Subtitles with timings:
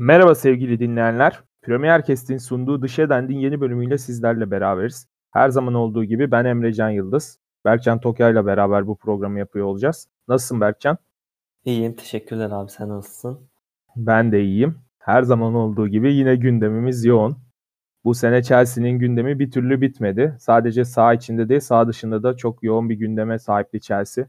[0.00, 1.40] Merhaba sevgili dinleyenler.
[1.62, 5.06] Premier Kest'in sunduğu Dış Edend'in yeni bölümüyle sizlerle beraberiz.
[5.30, 7.38] Her zaman olduğu gibi ben Emre Can Yıldız.
[7.64, 10.08] Berkcan Tokya ile beraber bu programı yapıyor olacağız.
[10.28, 10.98] Nasılsın Berkcan?
[11.64, 12.70] İyiyim, teşekkürler abi.
[12.70, 13.40] Sen nasılsın?
[13.96, 14.78] Ben de iyiyim.
[14.98, 17.38] Her zaman olduğu gibi yine gündemimiz yoğun.
[18.04, 20.36] Bu sene Chelsea'nin gündemi bir türlü bitmedi.
[20.40, 24.26] Sadece sağ içinde değil, sağ dışında da çok yoğun bir gündeme sahipti Chelsea.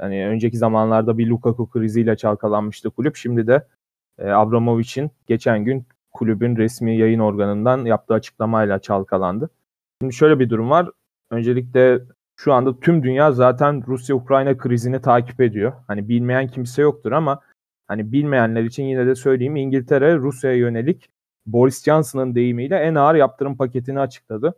[0.00, 3.16] Yani önceki zamanlarda bir Lukaku kriziyle çalkalanmıştı kulüp.
[3.16, 3.66] Şimdi de
[4.18, 9.50] e, Abramovich'in geçen gün kulübün resmi yayın organından yaptığı açıklamayla çalkalandı.
[10.00, 10.90] Şimdi şöyle bir durum var.
[11.30, 12.00] Öncelikle
[12.36, 15.72] şu anda tüm dünya zaten Rusya-Ukrayna krizini takip ediyor.
[15.86, 17.40] Hani bilmeyen kimse yoktur ama
[17.88, 21.10] hani bilmeyenler için yine de söyleyeyim İngiltere Rusya'ya yönelik
[21.46, 24.54] Boris Johnson'ın deyimiyle en ağır yaptırım paketini açıkladı.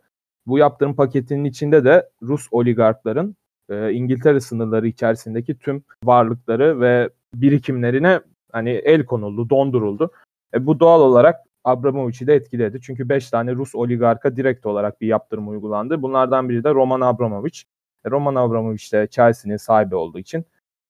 [0.47, 3.37] Bu yaptırım paketinin içinde de Rus oligarkların
[3.69, 8.21] e, İngiltere sınırları içerisindeki tüm varlıkları ve birikimlerine
[8.53, 10.11] hani el konuldu, donduruldu.
[10.55, 12.81] E, bu doğal olarak Abramovich'i de etkiledi.
[12.83, 16.03] Çünkü 5 tane Rus oligarka direkt olarak bir yaptırım uygulandı.
[16.03, 17.61] Bunlardan biri de Roman Abramovich.
[18.05, 20.45] E, Roman Abramovich de Chelsea'nin sahibi olduğu için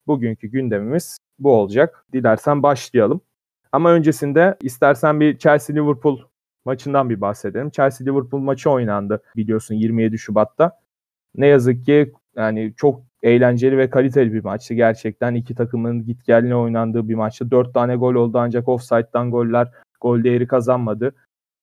[0.06, 2.06] bugünkü gündemimiz bu olacak.
[2.12, 3.20] Dilersen başlayalım.
[3.72, 6.18] Ama öncesinde istersen bir Chelsea-Liverpool
[6.64, 7.68] maçından bir bahsedelim.
[7.68, 10.80] Chelsea-Liverpool maçı oynandı biliyorsun 27 Şubat'ta.
[11.34, 14.74] Ne yazık ki yani çok eğlenceli ve kaliteli bir maçtı.
[14.74, 17.50] Gerçekten iki takımın gitgelline oynandığı bir maçtı.
[17.50, 21.12] Dört tane gol oldu ancak offside'dan goller gol değeri kazanmadı.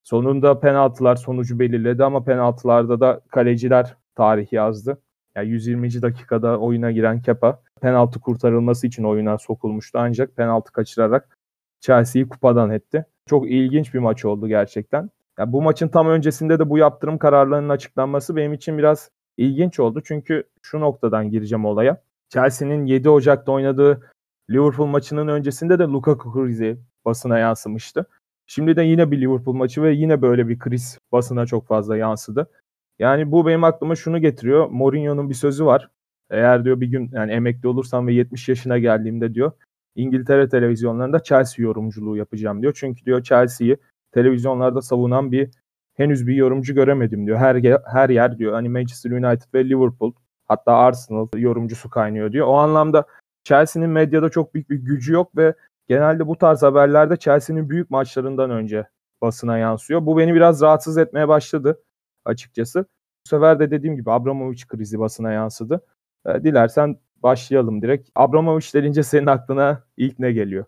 [0.03, 5.01] Sonunda penaltılar sonucu belirledi ama penaltılarda da kaleciler tarih yazdı.
[5.35, 6.01] Yani 120.
[6.01, 11.37] dakikada oyuna giren Kepa penaltı kurtarılması için oyuna sokulmuştu ancak penaltı kaçırarak
[11.79, 13.05] Chelsea'yi kupadan etti.
[13.29, 15.09] Çok ilginç bir maç oldu gerçekten.
[15.39, 20.01] Yani bu maçın tam öncesinde de bu yaptırım kararlarının açıklanması benim için biraz ilginç oldu.
[20.05, 22.01] Çünkü şu noktadan gireceğim olaya.
[22.29, 24.11] Chelsea'nin 7 Ocak'ta oynadığı
[24.49, 28.05] Liverpool maçının öncesinde de Lukaku krizi basına yansımıştı.
[28.47, 32.49] Şimdi de yine bir Liverpool maçı ve yine böyle bir kriz basına çok fazla yansıdı.
[32.99, 34.69] Yani bu benim aklıma şunu getiriyor.
[34.69, 35.89] Mourinho'nun bir sözü var.
[36.29, 39.51] Eğer diyor bir gün yani emekli olursam ve 70 yaşına geldiğimde diyor
[39.95, 42.73] İngiltere televizyonlarında Chelsea yorumculuğu yapacağım diyor.
[42.75, 43.77] Çünkü diyor Chelsea'yi
[44.11, 45.51] televizyonlarda savunan bir
[45.93, 47.37] henüz bir yorumcu göremedim diyor.
[47.37, 47.55] Her
[47.85, 48.53] her yer diyor.
[48.53, 50.13] Hani Manchester United ve Liverpool
[50.45, 52.47] hatta Arsenal yorumcusu kaynıyor diyor.
[52.47, 53.05] O anlamda
[53.43, 55.53] Chelsea'nin medyada çok büyük bir gücü yok ve
[55.87, 58.87] genelde bu tarz haberlerde Chelsea'nin büyük maçlarından önce
[59.21, 60.05] basına yansıyor.
[60.05, 61.83] Bu beni biraz rahatsız etmeye başladı
[62.25, 62.85] açıkçası.
[63.25, 65.85] Bu sefer de dediğim gibi Abramovich krizi basına yansıdı.
[66.25, 68.09] E, dilersen başlayalım direkt.
[68.15, 70.65] Abramovich denince senin aklına ilk ne geliyor?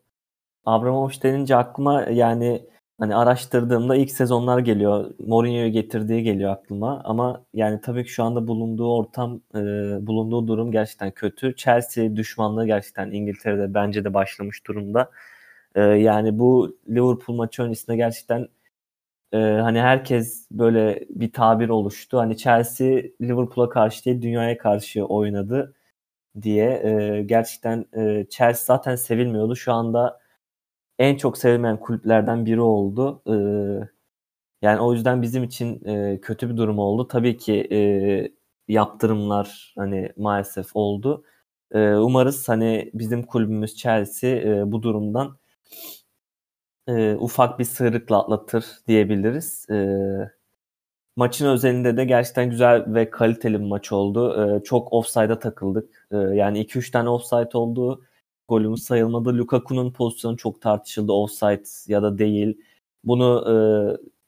[0.65, 2.65] Abramovich denince aklıma yani
[2.99, 5.11] hani araştırdığımda ilk sezonlar geliyor.
[5.19, 7.01] Mourinho'yu getirdiği geliyor aklıma.
[7.03, 9.59] Ama yani tabii ki şu anda bulunduğu ortam, e,
[10.07, 11.55] bulunduğu durum gerçekten kötü.
[11.55, 15.11] Chelsea düşmanlığı gerçekten İngiltere'de bence de başlamış durumda.
[15.75, 18.47] E, yani bu Liverpool maçı öncesinde gerçekten
[19.33, 22.19] e, hani herkes böyle bir tabir oluştu.
[22.19, 22.87] Hani Chelsea
[23.21, 25.73] Liverpool'a karşı değil dünyaya karşı oynadı
[26.41, 26.69] diye.
[26.85, 29.55] E, gerçekten e, Chelsea zaten sevilmiyordu.
[29.55, 30.19] Şu anda
[30.99, 33.21] en çok sevilmeyen kulüplerden biri oldu.
[33.27, 33.35] E,
[34.61, 37.07] yani o yüzden bizim için e, kötü bir durum oldu.
[37.07, 37.79] Tabii ki e,
[38.67, 41.23] yaptırımlar hani maalesef oldu.
[41.71, 45.37] E, umarız hani bizim kulübümüz Chelsea bu durumdan
[47.19, 49.67] ufak bir sıyrıkla atlatır diyebiliriz.
[51.15, 54.61] Maçın özelinde de gerçekten güzel ve kaliteli bir maç oldu.
[54.63, 56.07] Çok offside'a takıldık.
[56.11, 58.03] Yani 2-3 tane offside oldu.
[58.47, 59.37] Golümüz sayılmadı.
[59.37, 61.11] Lukaku'nun pozisyonu çok tartışıldı.
[61.13, 62.61] Offside ya da değil.
[63.03, 63.55] Bunu e,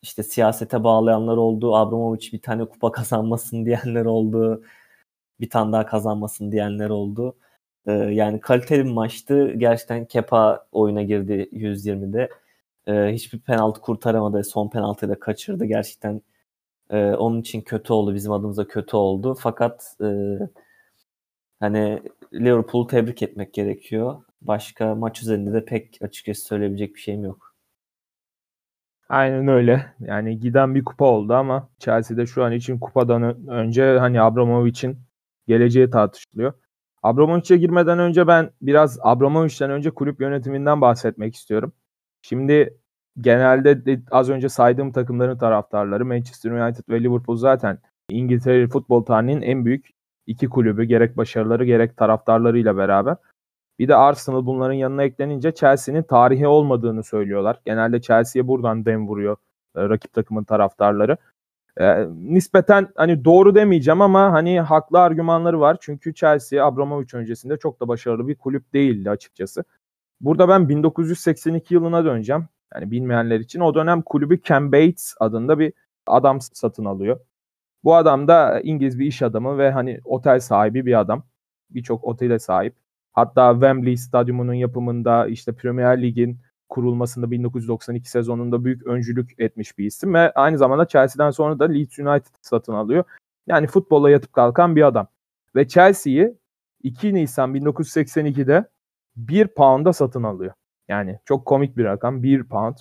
[0.02, 1.76] işte siyasete bağlayanlar oldu.
[1.76, 4.64] Abramovich bir tane kupa kazanmasın diyenler oldu.
[5.40, 7.38] Bir tane daha kazanmasın diyenler oldu.
[7.88, 9.54] E, yani kaliteli bir maçtı.
[9.54, 12.30] Gerçekten Kepa oyuna girdi 120'de.
[12.88, 14.44] E, hiçbir penaltı kurtaramadı.
[14.44, 15.66] Son penaltıyı da kaçırdı.
[15.66, 16.22] Gerçekten
[16.90, 18.16] e, onun için kötü oldu.
[18.16, 19.36] Bizim adımıza kötü oldu.
[19.40, 20.08] Fakat e,
[21.60, 22.02] hani
[22.34, 24.24] Liverpool'u tebrik etmek gerekiyor.
[24.42, 27.56] Başka maç üzerinde de pek açıkçası söyleyebilecek bir şeyim yok.
[29.10, 29.94] Aynen öyle.
[30.00, 35.00] Yani giden bir kupa oldu ama Chelsea'de şu an için kupadan önce hani Abramovich'in
[35.48, 36.54] geleceği tartışılıyor.
[37.04, 41.74] Abramovich'e girmeden önce ben biraz Abramovich'ten önce kulüp yönetiminden bahsetmek istiyorum.
[42.22, 42.78] Şimdi
[43.22, 47.80] genelde de az önce saydığım takımların taraftarları Manchester United ve Liverpool zaten
[48.10, 49.97] İngiltere futbol tarihinin en büyük
[50.28, 53.16] iki kulübü gerek başarıları gerek taraftarlarıyla beraber.
[53.80, 57.60] Bir de Arsenal bunların yanına eklenince Chelsea'nin tarihi olmadığını söylüyorlar.
[57.66, 59.38] Genelde Chelsea'ye buradan dem vuruyor
[59.76, 61.18] e, rakip takımın taraftarları.
[61.80, 65.78] E, nispeten hani doğru demeyeceğim ama hani haklı argümanları var.
[65.82, 69.64] Çünkü Chelsea Abramovich öncesinde çok da başarılı bir kulüp değildi açıkçası.
[70.22, 72.46] Burada ben 1982 yılına döneceğim.
[72.74, 75.74] Yani bilmeyenler için o dönem kulübü Ken Bates adında bir
[76.08, 77.20] adam satın alıyor.
[77.88, 81.24] Bu adam da İngiliz bir iş adamı ve hani otel sahibi bir adam.
[81.70, 82.76] Birçok otele sahip.
[83.14, 86.40] Hatta Wembley Stadyumu'nun yapımında işte Premier Lig'in
[86.70, 92.00] kurulmasında 1992 sezonunda büyük öncülük etmiş bir isim ve aynı zamanda Chelsea'den sonra da Leeds
[92.00, 93.04] United satın alıyor.
[93.48, 95.08] Yani futbolla yatıp kalkan bir adam.
[95.56, 96.38] Ve Chelsea'yi
[96.84, 98.66] 2 Nisan 1982'de
[99.16, 100.54] 1 pound'a satın alıyor.
[100.88, 102.76] Yani çok komik bir rakam 1 pound.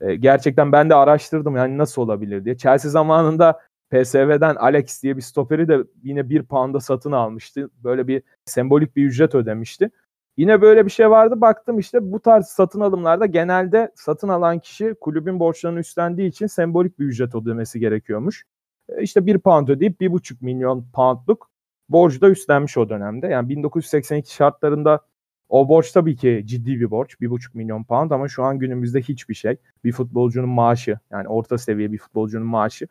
[0.00, 2.56] Ee, gerçekten ben de araştırdım yani nasıl olabilir diye.
[2.56, 7.70] Chelsea zamanında PSV'den Alex diye bir stoperi de yine 1 pound'a satın almıştı.
[7.84, 9.90] Böyle bir sembolik bir ücret ödemişti.
[10.36, 11.40] Yine böyle bir şey vardı.
[11.40, 16.98] Baktım işte bu tarz satın alımlarda genelde satın alan kişi kulübün borçlarını üstlendiği için sembolik
[16.98, 18.44] bir ücret ödemesi gerekiyormuş.
[18.88, 21.50] E, işte 1 pound ödeyip 1,5 milyon poundluk
[21.88, 23.26] borcu da üstlenmiş o dönemde.
[23.26, 25.00] Yani 1982 şartlarında
[25.48, 27.14] o borç tabii ki ciddi bir borç.
[27.20, 29.56] 1,5 milyon pound ama şu an günümüzde hiçbir şey.
[29.84, 32.88] Bir futbolcunun maaşı yani orta seviye bir futbolcunun maaşı.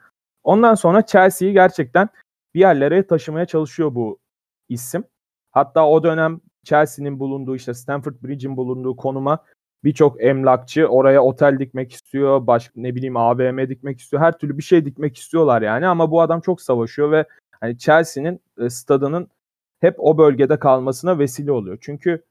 [0.47, 2.09] Ondan sonra Chelsea'yi gerçekten
[2.53, 4.19] bir yerlere taşımaya çalışıyor bu
[4.69, 5.03] isim.
[5.51, 9.44] Hatta o dönem Chelsea'nin bulunduğu işte Stamford Bridge'in bulunduğu konuma
[9.83, 14.23] birçok emlakçı oraya otel dikmek istiyor, baş ne bileyim AVM dikmek istiyor.
[14.23, 17.25] Her türlü bir şey dikmek istiyorlar yani ama bu adam çok savaşıyor ve
[17.61, 19.27] hani Chelsea'nin e, stadının
[19.79, 21.77] hep o bölgede kalmasına vesile oluyor.
[21.81, 22.23] Çünkü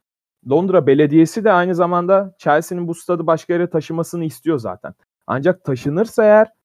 [0.51, 4.95] Londra Belediyesi de aynı zamanda Chelsea'nin bu stadı başka yere taşımasını istiyor zaten.
[5.27, 6.56] Ancak taşınırsa eğer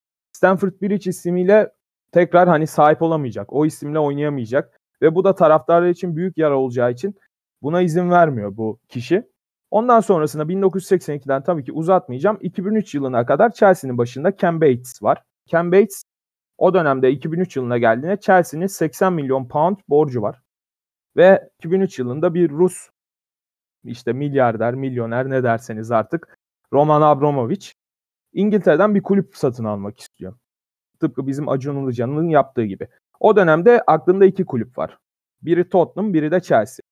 [0.42, 1.72] Stamford Bridge ismiyle
[2.12, 3.54] tekrar hani sahip olamayacak.
[3.54, 4.82] O isimle oynayamayacak.
[5.02, 7.16] Ve bu da taraftarlar için büyük yara olacağı için
[7.62, 9.30] buna izin vermiyor bu kişi.
[9.72, 12.38] Ondan sonrasında 1982'den tabii ki uzatmayacağım.
[12.42, 15.24] 2003 yılına kadar Chelsea'nin başında Ken Bates var.
[15.48, 16.04] Ken Bates
[16.58, 20.42] o dönemde 2003 yılına geldiğinde Chelsea'nin 80 milyon pound borcu var.
[21.18, 22.90] Ve 2003 yılında bir Rus
[23.84, 26.38] işte milyarder, milyoner ne derseniz artık
[26.74, 27.81] Roman Abramovich
[28.34, 30.34] İngiltere'den bir kulüp satın almak istiyor.
[31.00, 32.88] Tıpkı bizim Acun Ilıcan'ın yaptığı gibi.
[33.20, 34.98] O dönemde aklında iki kulüp var.
[35.42, 36.84] Biri Tottenham, biri de Chelsea.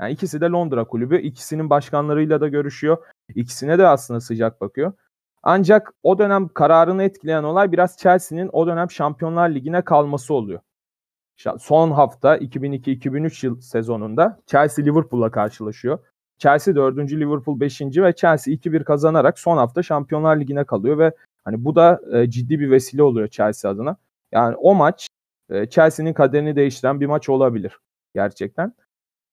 [0.00, 1.18] Yani ikisi de Londra kulübü.
[1.18, 2.98] İkisinin başkanlarıyla da görüşüyor.
[3.34, 4.92] İkisine de aslında sıcak bakıyor.
[5.42, 10.60] Ancak o dönem kararını etkileyen olay biraz Chelsea'nin o dönem Şampiyonlar Ligi'ne kalması oluyor.
[11.58, 15.98] Son hafta 2002-2003 yıl sezonunda Chelsea Liverpool'la karşılaşıyor.
[16.40, 17.12] Chelsea 4.
[17.12, 17.80] Liverpool 5.
[17.80, 21.12] ve Chelsea 2-1 kazanarak son hafta Şampiyonlar Ligi'ne kalıyor ve
[21.44, 23.96] hani bu da e, ciddi bir vesile oluyor Chelsea adına.
[24.32, 25.08] Yani o maç
[25.50, 27.78] e, Chelsea'nin kaderini değiştiren bir maç olabilir
[28.14, 28.74] gerçekten.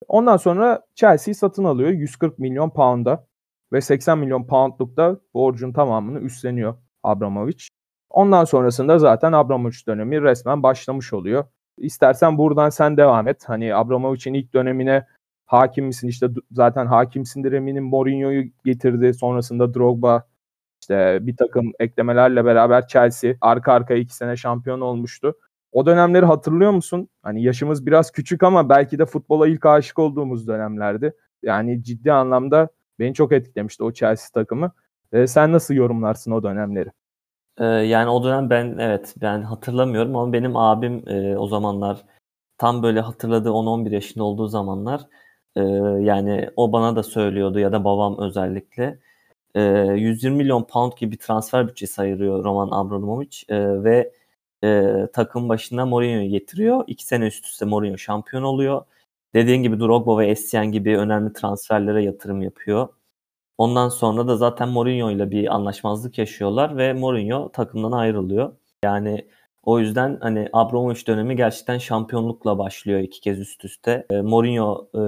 [0.07, 3.27] Ondan sonra Chelsea satın alıyor 140 milyon pound'a
[3.73, 7.67] ve 80 milyon poundluk da borcun tamamını üstleniyor Abramovich.
[8.09, 11.45] Ondan sonrasında zaten Abramovich dönemi resmen başlamış oluyor.
[11.77, 13.43] İstersen buradan sen devam et.
[13.49, 15.05] Hani Abramovich'in ilk dönemine
[15.47, 16.07] hakim misin?
[16.07, 17.83] İşte zaten hakimsindir eminim.
[17.83, 19.13] Mourinho'yu getirdi.
[19.13, 20.23] Sonrasında Drogba
[20.81, 25.33] işte bir takım eklemelerle beraber Chelsea arka arkaya iki sene şampiyon olmuştu.
[25.71, 27.09] O dönemleri hatırlıyor musun?
[27.23, 31.13] Hani yaşımız biraz küçük ama belki de futbola ilk aşık olduğumuz dönemlerdi.
[31.43, 34.71] Yani ciddi anlamda beni çok etkilemişti o Chelsea takımı.
[35.11, 36.89] E, sen nasıl yorumlarsın o dönemleri?
[37.59, 42.05] Ee, yani o dönem ben evet ben hatırlamıyorum ama benim abim e, o zamanlar
[42.57, 45.01] tam böyle hatırladığı 10-11 yaşında olduğu zamanlar
[45.57, 45.61] e,
[46.03, 48.99] yani o bana da söylüyordu ya da babam özellikle
[49.55, 54.13] e, 120 milyon pound gibi transfer bütçesi ayırıyor Roman Abramovich e, ve
[54.63, 56.83] e, takım başına Mourinho'yu getiriyor.
[56.87, 58.85] İki sene üst üste Mourinho şampiyon oluyor.
[59.35, 62.87] Dediğin gibi Drogba ve Essien gibi önemli transferlere yatırım yapıyor.
[63.57, 68.53] Ondan sonra da zaten Mourinho ile bir anlaşmazlık yaşıyorlar ve Mourinho takımdan ayrılıyor.
[68.83, 69.27] Yani
[69.67, 74.05] o yüzden hani Abramovich dönemi gerçekten şampiyonlukla başlıyor iki kez üst üste.
[74.09, 74.99] E, Mourinho e,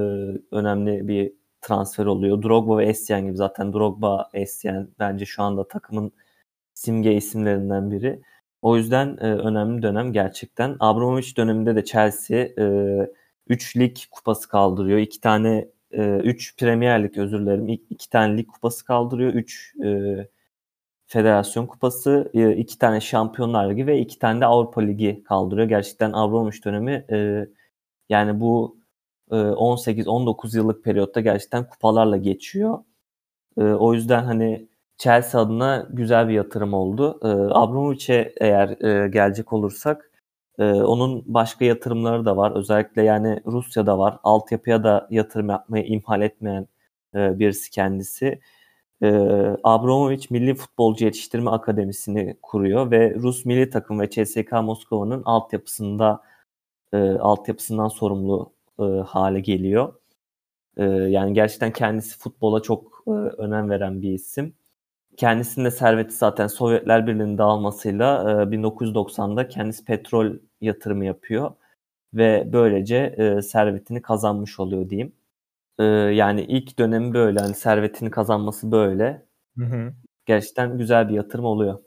[0.55, 2.43] önemli bir transfer oluyor.
[2.43, 6.11] Drogba ve Essien gibi zaten Drogba, Essien bence şu anda takımın
[6.73, 8.21] simge isimlerinden biri.
[8.61, 10.75] O yüzden e, önemli dönem gerçekten.
[10.79, 12.47] Abramovich döneminde de Chelsea
[13.47, 14.99] 3 e, lig kupası kaldırıyor.
[14.99, 17.67] 2 tane 3 e, Premier Lig özür dilerim.
[17.67, 19.33] 2 tane lig kupası kaldırıyor.
[19.33, 19.89] 3 e,
[21.09, 25.67] Federasyon Kupası, 2 e, tane Şampiyonlar Ligi ve 2 tane de Avrupa Ligi kaldırıyor.
[25.69, 27.47] Gerçekten Abramovich dönemi e,
[28.09, 28.77] yani bu
[29.31, 32.79] e, 18-19 yıllık periyotta gerçekten kupalarla geçiyor.
[33.57, 37.19] E, o yüzden hani Chelsea adına güzel bir yatırım oldu.
[37.23, 40.11] E, Abramovich'e eğer e, gelecek olursak
[40.59, 42.51] e, onun başka yatırımları da var.
[42.55, 44.17] Özellikle yani Rusya'da var.
[44.23, 46.67] Altyapıya da yatırım yapmayı imhal etmeyen
[47.15, 48.39] e, birisi kendisi.
[49.03, 49.07] E,
[49.63, 56.23] Abramovich Milli Futbolcu Yetiştirme Akademisi'ni kuruyor ve Rus milli takım ve CSK Moskova'nın altyapısında
[56.93, 59.93] e, altyapısından sorumlu e, hale geliyor.
[60.77, 64.53] E, yani gerçekten kendisi futbola çok e, önem veren bir isim
[65.19, 71.51] kendisinin de serveti zaten Sovyetler Birliği'nin dağılmasıyla 1990'da kendisi petrol yatırımı yapıyor
[72.13, 75.13] ve böylece servetini kazanmış oluyor diyeyim.
[76.13, 77.39] Yani ilk dönemi böyle.
[77.39, 79.25] Hani servetini kazanması böyle.
[79.57, 79.93] Hı hı.
[80.25, 81.79] Gerçekten güzel bir yatırım oluyor.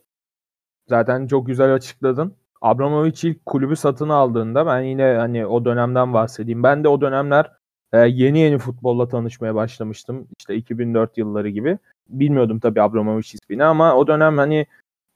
[0.88, 2.36] Zaten çok güzel açıkladın.
[2.60, 6.62] Abramovich ilk kulübü satın aldığında ben yine hani o dönemden bahsedeyim.
[6.62, 7.52] Ben de o dönemler
[7.92, 10.28] e, yeni yeni futbolla tanışmaya başlamıştım.
[10.38, 11.78] İşte 2004 yılları gibi.
[12.08, 14.66] Bilmiyordum tabii Abramovich ismini ama o dönem hani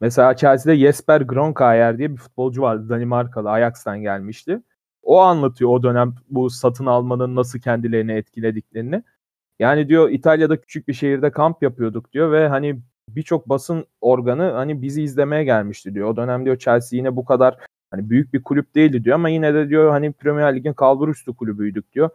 [0.00, 2.88] mesela Chelsea'de Jesper Grønkjær diye bir futbolcu vardı.
[2.88, 4.62] Danimarkalı Ajax'tan gelmişti.
[5.06, 9.02] O anlatıyor o dönem bu satın almanın nasıl kendilerini etkilediklerini.
[9.58, 14.82] Yani diyor İtalya'da küçük bir şehirde kamp yapıyorduk diyor ve hani birçok basın organı hani
[14.82, 16.08] bizi izlemeye gelmişti diyor.
[16.08, 17.58] O dönem diyor Chelsea yine bu kadar
[17.90, 21.92] hani büyük bir kulüp değildi diyor ama yine de diyor hani Premier Lig'in kalburüstü kulübüydük
[21.92, 22.10] diyor.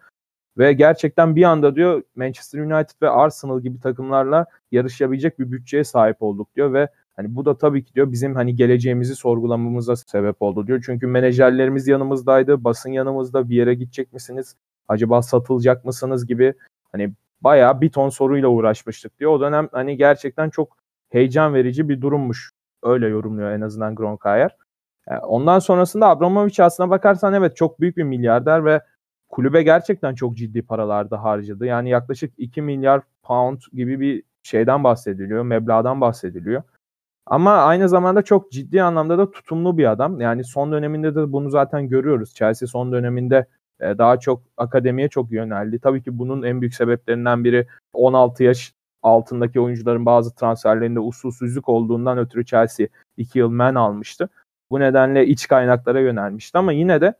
[0.57, 6.21] Ve gerçekten bir anda diyor Manchester United ve Arsenal gibi takımlarla yarışabilecek bir bütçeye sahip
[6.21, 10.67] olduk diyor ve hani bu da tabii ki diyor bizim hani geleceğimizi sorgulamamıza sebep oldu
[10.67, 10.83] diyor.
[10.85, 14.55] Çünkü menajerlerimiz yanımızdaydı, basın yanımızda bir yere gidecek misiniz?
[14.87, 16.53] Acaba satılacak mısınız gibi
[16.91, 19.31] hani bayağı bir ton soruyla uğraşmıştık diyor.
[19.31, 20.77] O dönem hani gerçekten çok
[21.09, 22.51] heyecan verici bir durummuş.
[22.83, 24.55] Öyle yorumluyor en azından Gronkayer.
[25.09, 28.81] Yani ondan sonrasında Abramovich aslına bakarsan evet çok büyük bir milyarder ve
[29.29, 31.65] kulübe gerçekten çok ciddi paralarda harcadı.
[31.65, 36.63] Yani yaklaşık 2 milyar pound gibi bir şeyden bahsediliyor, meblağdan bahsediliyor.
[37.25, 40.21] Ama aynı zamanda çok ciddi anlamda da tutumlu bir adam.
[40.21, 42.33] Yani son döneminde de bunu zaten görüyoruz.
[42.33, 43.45] Chelsea son döneminde
[43.79, 45.79] e, daha çok akademiye çok yöneldi.
[45.79, 48.73] Tabii ki bunun en büyük sebeplerinden biri 16 yaş
[49.03, 52.87] altındaki oyuncuların bazı transferlerinde usulsüzlük olduğundan ötürü Chelsea
[53.17, 54.29] 2 yıl men almıştı.
[54.71, 57.13] Bu nedenle iç kaynaklara yönelmişti ama yine de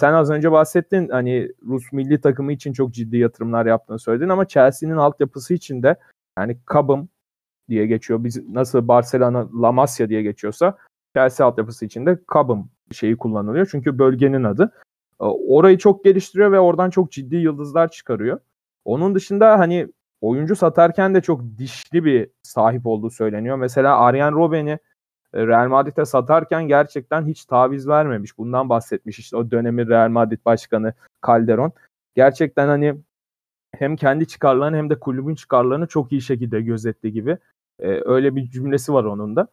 [0.00, 4.48] sen az önce bahsettin hani Rus milli takımı için çok ciddi yatırımlar yaptığını söyledin ama
[4.48, 5.96] Chelsea'nin altyapısı için de
[6.38, 7.08] yani Kabım
[7.68, 8.24] diye geçiyor.
[8.24, 10.76] Biz nasıl Barcelona La Masia diye geçiyorsa
[11.14, 13.68] Chelsea altyapısı için de Kabım şeyi kullanılıyor.
[13.70, 14.72] Çünkü bölgenin adı.
[15.18, 18.40] Orayı çok geliştiriyor ve oradan çok ciddi yıldızlar çıkarıyor.
[18.84, 19.88] Onun dışında hani
[20.20, 23.56] oyuncu satarken de çok dişli bir sahip olduğu söyleniyor.
[23.56, 24.78] Mesela Arjen Robben'i
[25.34, 28.38] e, Real Madrid'e satarken gerçekten hiç taviz vermemiş.
[28.38, 30.94] Bundan bahsetmiş işte o dönemin Real Madrid başkanı
[31.26, 31.72] Calderon.
[32.14, 32.96] Gerçekten hani
[33.74, 37.38] hem kendi çıkarlarını hem de kulübün çıkarlarını çok iyi şekilde gözetti gibi.
[37.80, 39.48] Ee, öyle bir cümlesi var onun da.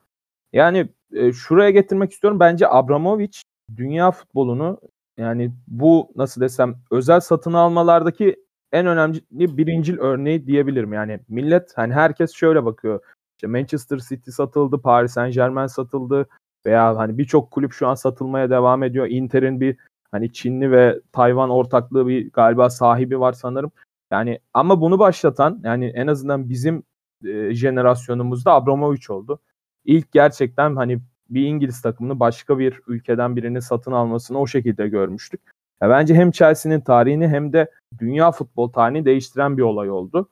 [0.53, 2.39] Yani e, şuraya getirmek istiyorum.
[2.39, 3.41] Bence Abramovich
[3.75, 4.79] dünya futbolunu
[5.17, 8.35] yani bu nasıl desem özel satın almalardaki
[8.71, 9.21] en önemli
[9.57, 10.93] birincil örneği diyebilirim.
[10.93, 12.99] Yani millet hani herkes şöyle bakıyor.
[13.37, 16.27] İşte Manchester City satıldı, Paris Saint Germain satıldı
[16.65, 19.07] veya hani birçok kulüp şu an satılmaya devam ediyor.
[19.09, 19.77] Inter'in bir
[20.11, 23.71] hani Çinli ve Tayvan ortaklığı bir galiba sahibi var sanırım.
[24.11, 26.83] Yani ama bunu başlatan yani en azından bizim
[27.25, 29.39] e, jenerasyonumuzda Abramovich oldu.
[29.85, 30.99] İlk gerçekten hani
[31.29, 35.41] bir İngiliz takımını başka bir ülkeden birini satın almasını o şekilde görmüştük.
[35.81, 40.29] Ya bence hem Chelsea'nin tarihini hem de dünya futbol tarihini değiştiren bir olay oldu.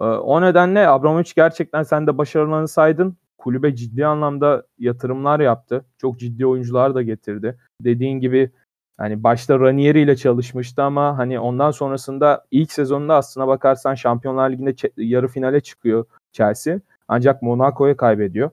[0.00, 3.16] Ee, o nedenle Abramovich gerçekten sen de başarılarını saydın.
[3.38, 5.84] Kulübe ciddi anlamda yatırımlar yaptı.
[5.98, 7.58] Çok ciddi oyuncular da getirdi.
[7.80, 8.50] Dediğin gibi
[8.98, 14.74] hani başta Ranieri ile çalışmıştı ama hani ondan sonrasında ilk sezonunda aslına bakarsan Şampiyonlar Ligi'nde
[14.96, 16.80] yarı finale çıkıyor Chelsea.
[17.08, 18.50] Ancak Monaco'ya kaybediyor.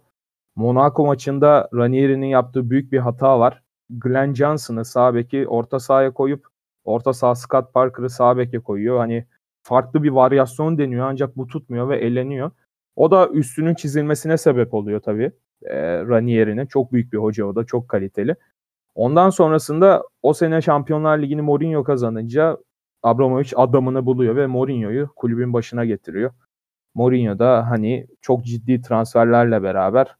[0.55, 3.63] Monaco maçında Ranieri'nin yaptığı büyük bir hata var.
[3.89, 6.47] Glenn Johnson'ı sağ beki orta sahaya koyup
[6.83, 8.97] orta saha Scott Parker'ı sağ beke koyuyor.
[8.97, 9.25] Hani
[9.63, 12.51] farklı bir varyasyon deniyor ancak bu tutmuyor ve eleniyor.
[12.95, 15.31] O da üstünün çizilmesine sebep oluyor tabii.
[15.63, 16.65] E, Ranieri'nin.
[16.65, 17.65] Çok büyük bir hoca o da.
[17.65, 18.35] Çok kaliteli.
[18.95, 22.57] Ondan sonrasında o sene Şampiyonlar Ligi'ni Mourinho kazanınca
[23.03, 26.31] Abramovich adamını buluyor ve Mourinho'yu kulübün başına getiriyor.
[26.95, 30.15] Mourinho da hani çok ciddi transferlerle beraber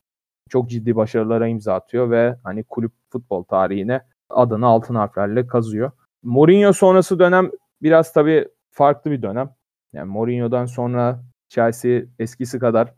[0.50, 5.92] çok ciddi başarılara imza atıyor ve hani kulüp futbol tarihine adını altın harflerle kazıyor.
[6.24, 9.50] Mourinho sonrası dönem biraz tabii farklı bir dönem.
[9.94, 12.94] Yani Mourinho'dan sonra Chelsea eskisi kadar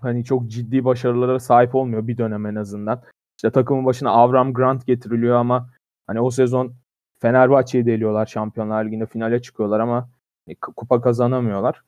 [0.00, 3.02] hani çok ciddi başarılara sahip olmuyor bir dönem en azından.
[3.38, 5.70] İşte takımın başına Avram Grant getiriliyor ama
[6.06, 6.74] hani o sezon
[7.18, 10.10] Fenerbahçe'yi deliyorlar Şampiyonlar Ligi'nde finale çıkıyorlar ama
[10.76, 11.82] kupa kazanamıyorlar.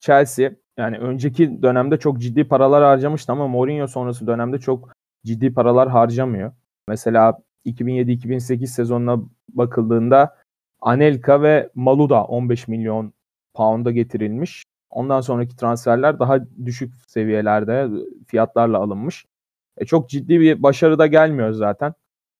[0.00, 4.92] Chelsea yani önceki dönemde çok ciddi paralar harcamıştı ama Mourinho sonrası dönemde çok
[5.26, 6.52] ciddi paralar harcamıyor.
[6.88, 10.36] Mesela 2007-2008 sezonuna bakıldığında
[10.80, 13.12] Anelka ve Maluda 15 milyon
[13.54, 14.64] pound'a getirilmiş.
[14.90, 17.88] Ondan sonraki transferler daha düşük seviyelerde
[18.26, 19.26] fiyatlarla alınmış.
[19.76, 21.94] E çok ciddi bir başarı da gelmiyor zaten.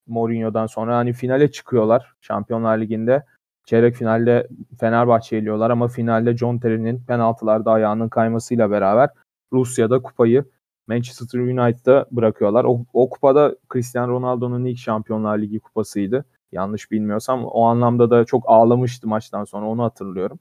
[0.06, 3.24] Mourinho'dan sonra hani finale çıkıyorlar Şampiyonlar Ligi'nde.
[3.68, 4.48] Çeyrek finalde
[4.80, 9.10] Fenerbahçe eliyorlar ama finalde John Terry'nin penaltılarda ayağının kaymasıyla beraber
[9.52, 10.44] Rusya'da kupayı
[10.86, 12.64] Manchester United'a bırakıyorlar.
[12.64, 16.24] O, o kupada Cristiano Ronaldo'nun ilk Şampiyonlar Ligi kupasıydı.
[16.52, 17.44] Yanlış bilmiyorsam.
[17.44, 20.38] O anlamda da çok ağlamıştı maçtan sonra onu hatırlıyorum.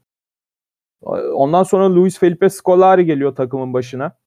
[1.34, 4.17] Ondan sonra Luis Felipe Scolari geliyor takımın başına.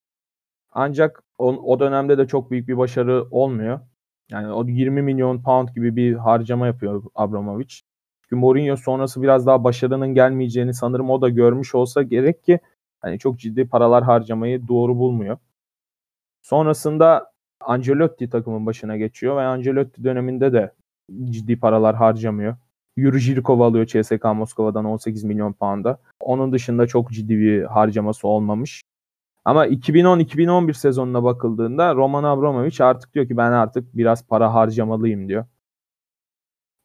[0.73, 3.81] Ancak o, o dönemde de çok büyük bir başarı olmuyor.
[4.31, 7.90] Yani o 20 milyon pound gibi bir harcama yapıyor Abramovich.
[8.31, 12.61] Çünkü Mourinho sonrası biraz daha başarının gelmeyeceğini sanırım o da görmüş olsa gerek ki
[13.01, 15.39] hani çok ciddi paralar harcamayı doğru bulmuyor.
[16.43, 20.73] Sonrasında Ancelotti takımın başına geçiyor ve Ancelotti döneminde de
[21.25, 22.57] ciddi paralar harcamıyor.
[22.97, 25.99] Yuri Jirkov alıyor CSK Moskova'dan 18 milyon pound'a.
[26.21, 28.83] Onun dışında çok ciddi bir harcaması olmamış.
[29.45, 35.45] Ama 2010-2011 sezonuna bakıldığında Roman Abramovich artık diyor ki ben artık biraz para harcamalıyım diyor.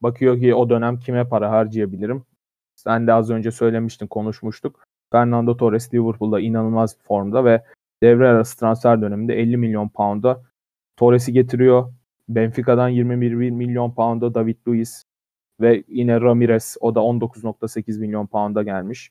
[0.06, 2.24] Bakıyor ki o dönem kime para harcayabilirim.
[2.76, 4.84] Sen de az önce söylemiştin, konuşmuştuk.
[5.12, 7.64] Fernando Torres Liverpool'da inanılmaz formda ve
[8.04, 10.42] devre arası transfer döneminde 50 milyon pound'a
[10.98, 11.94] Torres'i getiriyor.
[12.30, 15.04] Benfica'dan 21 milyon pound'a David Luiz
[15.62, 19.10] ve yine Ramirez o da 19.8 milyon pound'a gelmiş.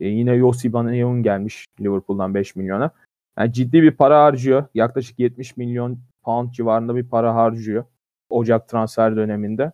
[0.00, 2.90] E, yine Yossi Banayon gelmiş Liverpool'dan 5 milyona.
[3.38, 4.64] Yani ciddi bir para harcıyor.
[4.74, 7.84] Yaklaşık 70 milyon pound civarında bir para harcıyor.
[8.28, 9.72] Ocak transfer döneminde.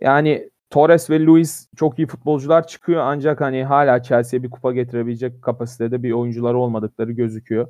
[0.00, 5.42] Yani Torres ve Luis çok iyi futbolcular çıkıyor ancak hani hala Chelsea'ye bir kupa getirebilecek
[5.42, 7.68] kapasitede bir oyuncular olmadıkları gözüküyor.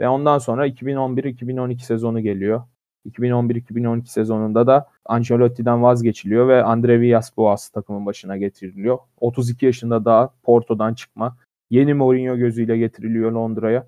[0.00, 2.62] Ve ondan sonra 2011-2012 sezonu geliyor.
[3.06, 8.98] 2011-2012 sezonunda da Ancelotti'den vazgeçiliyor ve Andre Villas-Boas takımın başına getiriliyor.
[9.20, 11.36] 32 yaşında daha Porto'dan çıkma.
[11.70, 13.86] Yeni Mourinho gözüyle getiriliyor Londra'ya.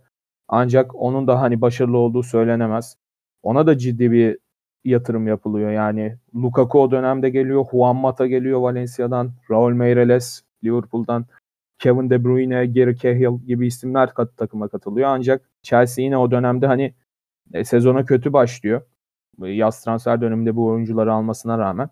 [0.49, 2.97] Ancak onun da hani başarılı olduğu söylenemez.
[3.43, 4.39] Ona da ciddi bir
[4.85, 5.71] yatırım yapılıyor.
[5.71, 11.27] Yani Lukaku o dönemde geliyor, Juan Mata geliyor Valencia'dan, Raul Meireles Liverpool'dan,
[11.79, 15.09] Kevin De Bruyne, Gary Cahill gibi isimler kat, takıma katılıyor.
[15.09, 16.95] Ancak Chelsea yine o dönemde hani
[17.53, 18.83] e, sezona kötü başlıyor.
[19.39, 21.91] Yaz transfer döneminde bu oyuncuları almasına rağmen.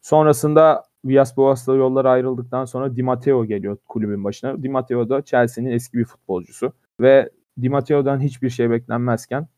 [0.00, 4.62] Sonrasında Villas Boas'la yollar ayrıldıktan sonra Di Matteo geliyor kulübün başına.
[4.62, 6.72] Di Matteo da Chelsea'nin eski bir futbolcusu.
[7.00, 7.30] Ve
[7.62, 9.48] Di Matteo'dan hiçbir şey beklenmezken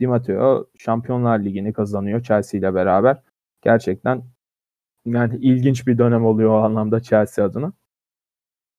[0.00, 3.22] Di Matteo Şampiyonlar Ligi'ni kazanıyor Chelsea ile beraber.
[3.62, 4.24] Gerçekten
[5.06, 7.72] yani ilginç bir dönem oluyor o anlamda Chelsea adına.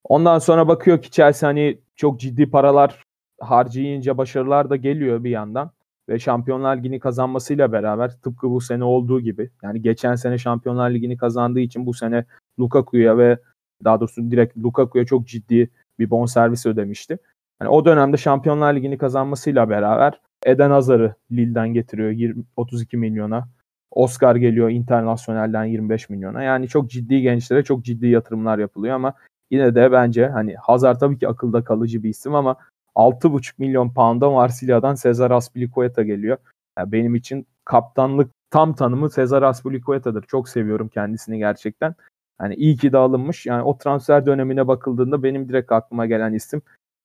[0.03, 3.03] Ondan sonra bakıyor ki Chelsea hani çok ciddi paralar
[3.39, 5.71] harcayınca başarılar da geliyor bir yandan.
[6.09, 11.17] Ve Şampiyonlar Ligi'ni kazanmasıyla beraber tıpkı bu sene olduğu gibi yani geçen sene Şampiyonlar Ligi'ni
[11.17, 12.25] kazandığı için bu sene
[12.59, 13.39] Lukaku'ya ve
[13.83, 17.17] daha doğrusu direkt Lukaku'ya çok ciddi bir bonservis ödemişti.
[17.61, 23.47] Yani o dönemde Şampiyonlar Ligi'ni kazanmasıyla beraber Eden Hazar'ı Lille'den getiriyor 20, 32 milyona.
[23.91, 26.43] Oscar geliyor internasyonelden 25 milyona.
[26.43, 29.13] Yani çok ciddi gençlere çok ciddi yatırımlar yapılıyor ama
[29.51, 32.57] yine de bence hani Hazar tabii ki akılda kalıcı bir isim ama
[32.95, 36.37] 6,5 milyon pound'a Marsilya'dan Cesar Azpilicueta geliyor.
[36.77, 40.23] Yani benim için kaptanlık tam tanımı Cesar Azpilicueta'dır.
[40.27, 41.95] Çok seviyorum kendisini gerçekten.
[42.41, 43.45] Yani iyi ki de alınmış.
[43.45, 46.61] Yani o transfer dönemine bakıldığında benim direkt aklıma gelen isim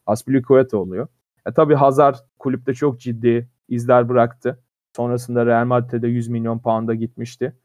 [0.06, 1.08] Azpilicueta oluyor.
[1.50, 4.62] E, tabii Hazard kulüpte çok ciddi izler bıraktı.
[4.96, 7.56] Sonrasında Real Madrid'e 100 milyon pound'a gitmişti.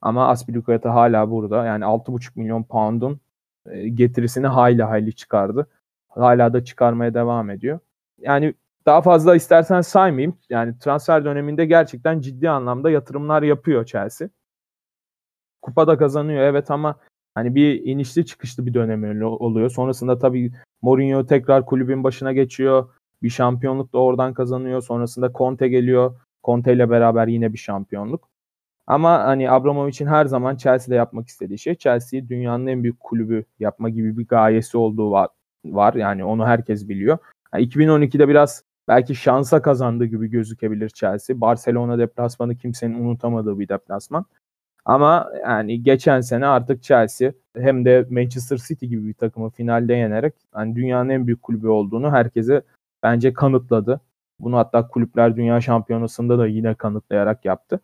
[0.00, 1.64] Ama Azpilicueta hala burada.
[1.64, 3.20] Yani 6,5 milyon pound'un
[3.66, 5.66] e, getirisini hayli hayli çıkardı.
[6.08, 7.78] Hala da çıkarmaya devam ediyor.
[8.18, 8.54] Yani
[8.86, 10.38] daha fazla istersen saymayayım.
[10.50, 14.28] Yani transfer döneminde gerçekten ciddi anlamda yatırımlar yapıyor Chelsea.
[15.62, 16.96] Kupada kazanıyor evet ama
[17.34, 19.70] hani bir inişli çıkışlı bir dönem oluyor.
[19.70, 20.52] Sonrasında tabii
[20.82, 22.88] Mourinho tekrar kulübün başına geçiyor.
[23.22, 24.82] Bir şampiyonluk da oradan kazanıyor.
[24.82, 26.20] Sonrasında Conte geliyor.
[26.44, 28.28] Conte ile beraber yine bir şampiyonluk.
[28.86, 33.88] Ama hani Abramovich'in her zaman Chelsea'de yapmak istediği şey Chelsea'yi dünyanın en büyük kulübü yapma
[33.90, 35.28] gibi bir gayesi olduğu var.
[35.64, 35.94] var.
[35.94, 37.18] Yani onu herkes biliyor.
[37.54, 41.40] Yani 2012'de biraz belki şansa kazandığı gibi gözükebilir Chelsea.
[41.40, 44.26] Barcelona deplasmanı kimsenin unutamadığı bir deplasman.
[44.84, 50.34] Ama yani geçen sene artık Chelsea hem de Manchester City gibi bir takımı finalde yenerek
[50.52, 52.62] hani dünyanın en büyük kulübü olduğunu herkese
[53.02, 54.00] bence kanıtladı.
[54.40, 57.80] Bunu hatta Kulüpler Dünya Şampiyonası'nda da yine kanıtlayarak yaptı.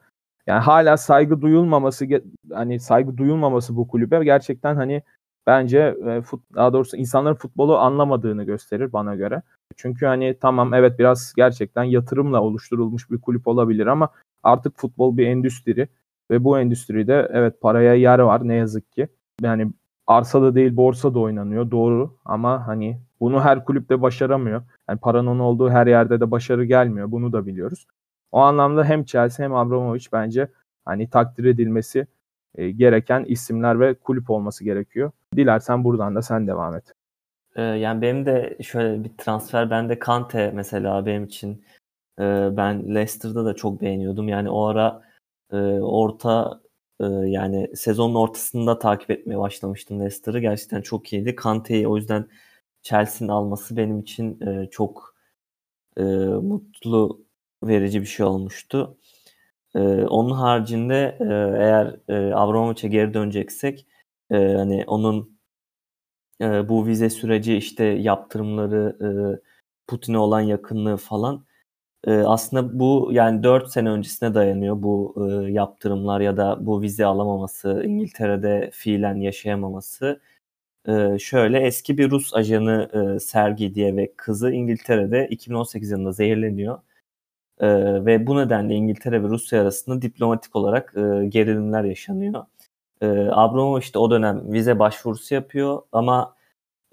[0.47, 2.07] Yani hala saygı duyulmaması
[2.53, 5.03] hani saygı duyulmaması bu kulübe gerçekten hani
[5.47, 6.23] bence e,
[6.55, 9.43] daha doğrusu insanların futbolu anlamadığını gösterir bana göre.
[9.77, 14.09] Çünkü hani tamam evet biraz gerçekten yatırımla oluşturulmuş bir kulüp olabilir ama
[14.43, 15.89] artık futbol bir endüstri
[16.31, 19.09] ve bu endüstride evet paraya yer var ne yazık ki.
[19.43, 19.73] Yani
[20.07, 24.63] arsada değil borsada oynanıyor doğru ama hani bunu her kulüpte başaramıyor.
[24.89, 27.11] Yani paranın olduğu her yerde de başarı gelmiyor.
[27.13, 27.87] Bunu da biliyoruz.
[28.33, 30.49] O anlamda hem Chelsea hem Abramovich bence
[30.85, 32.07] hani takdir edilmesi
[32.55, 35.11] e, gereken isimler ve kulüp olması gerekiyor.
[35.37, 36.93] Dilersen buradan da sen devam et.
[37.57, 41.65] Eee, yani benim de şöyle bir transfer bende Kante mesela benim için.
[42.21, 44.29] Eee, ben Leicester'da da çok beğeniyordum.
[44.29, 45.03] Yani o ara,
[45.53, 46.61] eee, orta,
[47.01, 50.39] eee, yani sezonun ortasında takip etmeye başlamıştım Leicester'ı.
[50.41, 51.35] Gerçekten çok iyiydi.
[51.37, 52.27] Kante'yi o yüzden
[52.83, 55.15] Chelsea'nin alması benim için, eee, çok,
[55.99, 57.27] eee, mutlu
[57.65, 58.99] verici bir şey olmuştu.
[59.77, 61.27] Eee, onun haricinde, eee,
[61.59, 63.87] eğer, eee, Abramovich'e geri döneceksek,
[64.33, 65.39] eee, hani onun,
[66.41, 69.41] eee, bu vize süreci, işte yaptırımları, eee,
[69.89, 71.47] Putin'e olan yakınlığı falan,
[72.09, 75.15] eee, aslında bu yani 4 sene öncesine dayanıyor bu,
[75.47, 80.21] eee, yaptırımlar ya da bu vize alamaması, İngiltere'de fiilen yaşayamaması.
[80.89, 86.79] Eee, şöyle eski bir Rus ajanı, eee, Sergey diye ve kızı İngiltere'de 2018 yılında zehirleniyor.
[87.63, 92.45] Eee, ve bu nedenle İngiltere ve Rusya arasında diplomatik olarak, eee, gerilimler yaşanıyor.
[93.03, 96.37] Eee, Abramovich de o dönem vize başvurusu yapıyor ama,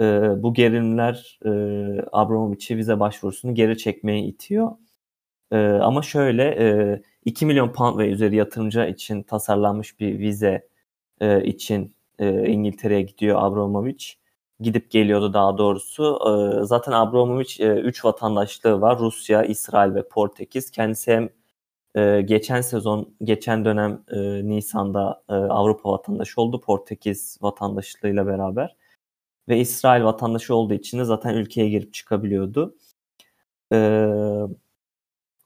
[0.02, 4.72] eee, bu gerilimler, eee, Abramovich'i vize başvurusunu geri çekmeye itiyor.
[5.54, 10.68] Eee, ama şöyle, eee, £2.000.000 ve üzeri yatırımcı için tasarlanmış bir vize,
[11.22, 14.06] eee, için, eee, İngiltere'ye gidiyor Abramovich.
[14.60, 16.20] Gidip geliyordu daha doğrusu.
[16.28, 19.00] Eee, zaten Abramovich, eee, 3 vatandaşlığı var.
[19.00, 20.72] Rusya, İsrail ve Portekiz.
[20.72, 21.30] Kendisi hem,
[21.98, 28.76] eee, geçen sezon, geçen dönem, eee, nisan'da, eee, Avrupa vatandaşı oldu Portekiz vatandaşlığıyla beraber
[29.50, 32.76] ve İsrail vatandaşı olduğu için de zaten ülkeye girip çıkabiliyordu.
[33.74, 34.10] Eee,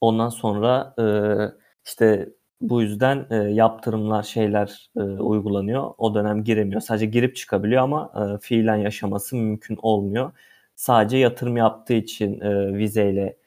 [0.01, 1.51] ondan sonra, eee,
[1.86, 2.29] işte
[2.61, 5.91] bu yüzden, eee, yaptırımlar, şeyler, eee, uygulanıyor.
[5.97, 6.81] O dönem giremiyor.
[6.81, 10.31] Sadece girip çıkabiliyor ama, eee, fiilen yaşaması mümkün olmuyor.
[10.75, 13.37] Sadece yatırım yaptığı için, eee, vizeyle,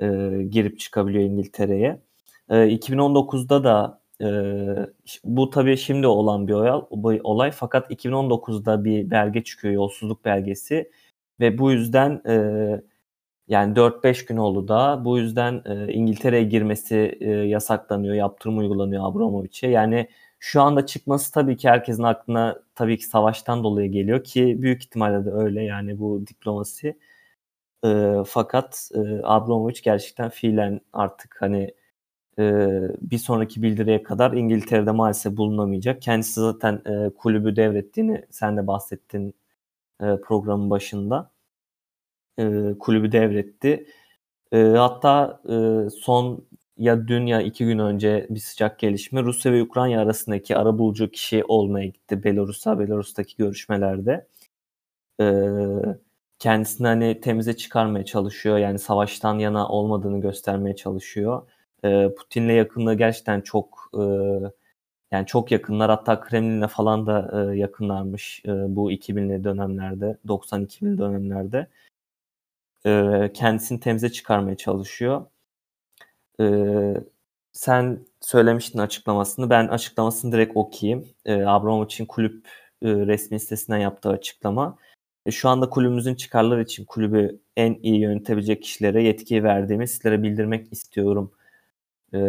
[0.00, 2.02] eee, girip çıkabiliyor İngiltere'ye.
[2.50, 4.00] Eee, 2019'da da,
[5.06, 10.24] ş bu tabii şimdi olan bir olay bir olay fakat 2019'da bir belge çıkıyor, yolsuzluk
[10.24, 10.90] belgesi
[11.40, 12.82] ve bu yüzden, eee,
[13.48, 15.04] yani 4-5 gün oldu daha.
[15.04, 19.68] Bu yüzden, eee, İngiltere'ye girmesi, eee, yasaklanıyor, yaptırım uygulanıyor Abramovich'e.
[19.68, 20.08] Yani
[20.38, 25.24] şu anda çıkması tabii ki herkesin aklına tabii ki savaştan dolayı geliyor ki büyük ihtimalle
[25.24, 26.98] de öyle yani bu diplomasi.
[27.84, 31.74] Eee, fakat, eee, Abramovich gerçekten fiilen artık hani,
[32.38, 36.02] eee, bir sonraki bildiriye kadar İngiltere'de maalesef bulunamayacak.
[36.02, 39.34] Kendisi zaten, eee, kulübü devrettiğini sen de bahsettin,
[40.02, 41.30] eee, programın başında.
[42.38, 43.86] Eee, kulübü devretti.
[44.52, 46.46] Eee, hatta, eee, son
[46.78, 51.44] ya dün ya 2 gün önce bir sıcak gelişme Rusya ve Ukrayna arasındaki arabulucu kişi
[51.48, 54.28] olmaya gitti Belarus'a, Belarus'taki görüşmelerde.
[55.20, 55.98] Eee,
[56.40, 58.58] kendisini hani temize çıkarmaya çalışıyor.
[58.58, 61.42] Yani savaştan yana olmadığını göstermeye çalışıyor.
[61.84, 64.40] Eee, Putin'le yakınlığı gerçekten çok, eee,
[65.12, 65.90] yani çok yakınlar.
[65.90, 71.68] Hatta Kremlin'le falan da, eee, yakınlarmış, eee, bu 2000'li dönemlerde, 90-2000'li dönemlerde.
[72.86, 75.26] Eee, kendisini temize çıkarmaya çalışıyor.
[76.40, 76.94] Eee,
[77.52, 79.50] sen söylemiştin açıklamasını.
[79.50, 81.06] Ben açıklamasını direkt okuyayım.
[81.26, 82.48] Eee, Abramovich'in kulüp,
[82.82, 84.78] eee, resmi sitesinden yaptığı açıklama.
[85.26, 90.72] E, şu anda kulübümüzün çıkarları için kulübü en iyi yönetebilecek kişilere yetki verdiğimi sizlere bildirmek
[90.72, 91.32] istiyorum,
[92.14, 92.20] eee,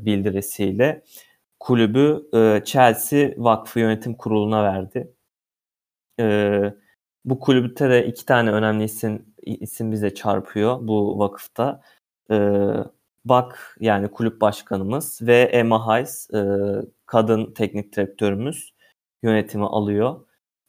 [0.00, 1.04] bildirisiyle
[1.60, 5.14] kulübü, eee, Chelsea Vakfı Yönetim Kurulu'na verdi.
[6.18, 6.74] Eee,
[7.24, 11.80] bu kulüpte de 2 tane önemli isim isim bize çarpıyor bu vakıfta.
[12.30, 12.74] Eee,
[13.24, 16.56] Bak yani kulüp başkanımız ve Emma Hayes, eee,
[17.06, 18.74] kadın teknik direktörümüz
[19.22, 20.20] yönetimi alıyor.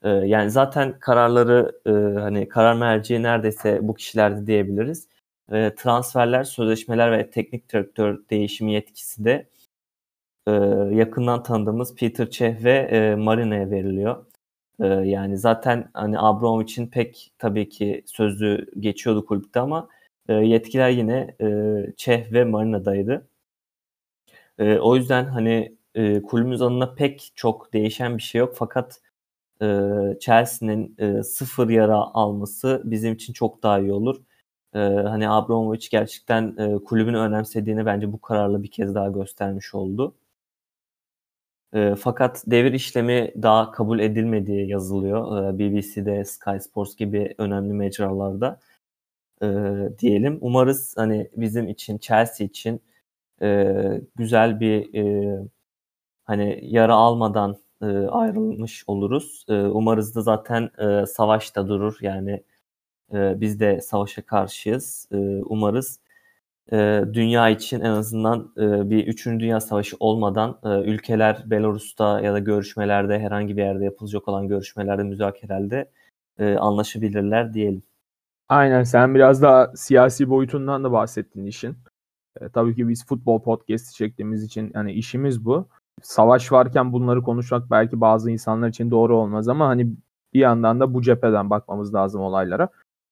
[0.05, 5.07] Eee, yani zaten kararları, eee, hani karar merci neredeyse bu kişilerdi diyebiliriz.
[5.51, 9.49] Eee, transferler, sözleşmeler ve teknik direktör değişimi yetkisi de,
[10.47, 10.53] eee,
[10.93, 14.25] yakından tanıdığımız Peter Cech ve, eee, Marine'ye veriliyor.
[14.79, 19.87] Eee, yani zaten hani Abramovich'in pek tabii ki sözü geçiyordu kulüpte ama,
[20.29, 23.27] eee, yetkiler yine, eee, Cech ve Marina'daydı.
[24.59, 29.01] Eee, o yüzden hani, eee, kulübümüz adına pek çok değişen bir şey yok fakat,
[29.61, 34.17] eee, Chelsea'nin, eee, 0 yara alması bizim için çok daha iyi olur.
[34.75, 40.15] Eee, hani Abramovich gerçekten, eee, kulübünü önemsediğini bence bu kararla bir kez daha göstermiş oldu.
[41.75, 48.59] Eee, fakat devir işlemi daha kabul edilmediği yazılıyor, eee, BBC'de, Sky Sports gibi önemli mecralarda,
[49.43, 50.37] eee, diyelim.
[50.41, 52.81] Umarız hani bizim için, Chelsea için,
[53.41, 55.39] eee, güzel bir, eee,
[56.25, 59.45] hani yara almadan, eee, ayrılmış oluruz.
[59.49, 61.97] Eee, umarız da zaten, eee, savaş da durur.
[62.01, 62.43] Yani,
[63.13, 65.09] eee, biz de savaşa karşıyız.
[65.13, 65.99] Eee, umarız,
[66.71, 69.39] eee, dünya için en azından, eee, bir 3.
[69.39, 75.03] Dünya Savaşı olmadan, eee, ülkeler Belarus'ta ya da görüşmelerde herhangi bir yerde yapılacak olan görüşmelerde,
[75.03, 75.91] müzakerelerde
[76.39, 77.83] e, anlaşabilirler diyelim.
[78.49, 81.77] Aynen sen biraz daha siyasi boyutundan da bahsettin işin.
[82.41, 85.67] E, tabii ki biz futbol podcast çektiğimiz için yani işimiz bu.
[86.01, 89.87] Savaş varken bunları konuşmak belki bazı insanlar için doğru olmaz ama hani
[90.33, 92.69] bir yandan da bu cepheden bakmamız lazım olaylara.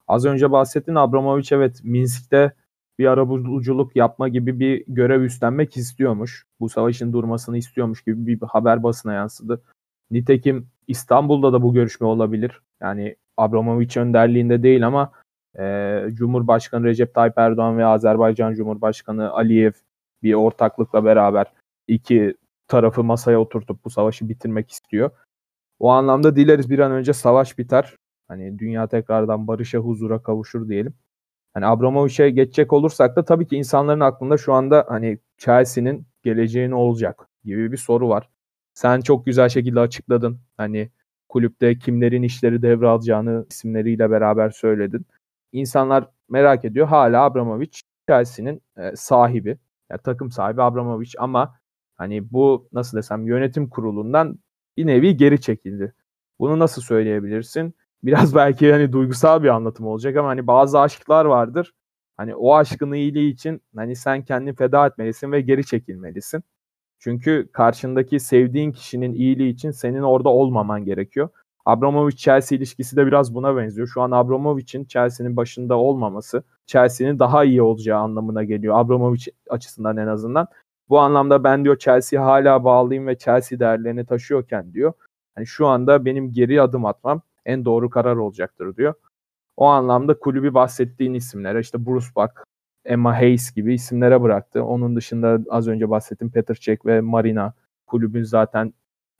[0.07, 2.53] Az önce bahsettin Abramovich evet Minsk'te
[2.99, 6.45] bir arabuluculuk yapma gibi bir görev üstlenmek istiyormuş.
[6.59, 9.61] Bu savaşın durmasını istiyormuş gibi bir haber basına yansıdı.
[10.11, 12.61] Nitekim İstanbul'da da bu görüşme olabilir.
[12.81, 15.11] Yani Abramovich önderliğinde değil ama
[15.59, 19.71] e, Cumhurbaşkanı Recep Tayyip Erdoğan ve Azerbaycan Cumhurbaşkanı Aliyev
[20.23, 21.53] bir ortaklıkla beraber
[21.87, 22.35] iki
[22.67, 25.11] tarafı masaya oturtup bu savaşı bitirmek istiyor.
[25.79, 27.95] O anlamda dileriz bir an önce savaş biter.
[28.27, 30.93] Hani dünya tekrardan barışa, huzura kavuşur diyelim.
[31.53, 36.75] Hani Abramovich'e geçecek olursak da tabii ki insanların aklında şu anda hani Chelsea'nin geleceği ne
[36.75, 38.29] olacak gibi bir soru var.
[38.73, 40.39] Sen çok güzel şekilde açıkladın.
[40.57, 40.89] Hani
[41.29, 45.05] kulüpte kimlerin işleri devralacağını isimleriyle beraber söyledin.
[45.51, 46.87] İnsanlar merak ediyor.
[46.87, 49.57] Hala Abramovich Chelsea'nin e, sahibi.
[49.89, 51.59] Yani takım sahibi Abramovich ama
[51.95, 54.39] hani bu nasıl desem yönetim kurulundan
[54.77, 55.93] bir nevi geri çekildi.
[56.39, 57.73] Bunu nasıl söyleyebilirsin?
[58.03, 61.73] Biraz belki hani duygusal bir anlatım olacak ama hani bazı aşklar vardır.
[62.17, 66.43] Hani o aşkın iyiliği için hani sen kendini feda etmelisin ve geri çekilmelisin.
[66.99, 71.29] Çünkü karşındaki sevdiğin kişinin iyiliği için senin orada olmaman gerekiyor.
[71.65, 73.87] Abramovich-Chelsea ilişkisi de biraz buna benziyor.
[73.87, 78.79] Şu an Abramovich'in Chelsea'nin başında olmaması Chelsea'nin daha iyi olacağı anlamına geliyor.
[78.79, 80.47] Abramovich açısından en azından.
[80.89, 84.93] Bu anlamda ben diyor Chelsea'ye hala bağlıyım ve Chelsea değerlerini taşıyorken diyor.
[85.35, 88.93] Hani şu anda benim geri adım atmam en doğru karar olacaktır diyor.
[89.57, 92.31] O anlamda kulübü bahsettiğin isimlere işte Bruce Buck,
[92.85, 94.63] Emma Hayes gibi isimlere bıraktı.
[94.63, 97.53] Onun dışında az önce bahsettiğim Petr Cech ve Marina
[97.87, 98.73] kulübün zaten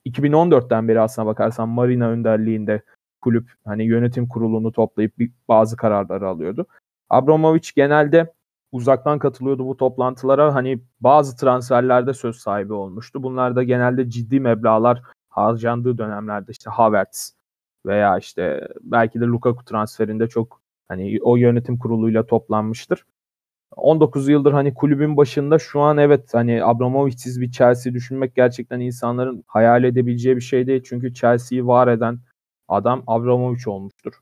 [0.06, 2.82] 2014'ten beri aslına bakarsan Marina önderliğinde
[3.22, 5.14] kulüp hani yönetim kurulunu toplayıp
[5.48, 6.66] bazı kararları alıyordu.
[7.10, 8.34] Abramovich genelde
[8.72, 10.56] uzaktan katılıyordu bu toplantılara.
[10.56, 13.24] Hani bazı transferlerde söz sahibi olmuştu.
[13.24, 17.36] Bunlar da genelde ciddi meblalar harcandığı dönemlerde işte Havertz
[17.86, 23.06] veya işte belki de Lukaku transferinde çok hani o yönetim kuruluyla toplanmıştır.
[23.76, 29.44] 19 yıldır hani kulübün başında şu an evet hani Abramovich'siz bir Chelsea düşünmek gerçekten insanların
[29.48, 30.84] hayal edebileceği bir şey değil.
[30.86, 32.20] Çünkü Chelsea'yi var eden
[32.68, 34.14] adam Abramovich olmuştur.